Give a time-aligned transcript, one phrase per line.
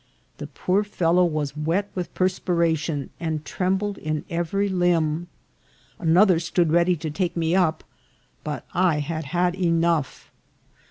[0.39, 5.27] The poor fellow was wet with perspiration, and trembled in every limb.
[5.99, 7.83] Anoth er stood ready to take me up,
[8.43, 10.31] but I had had enough.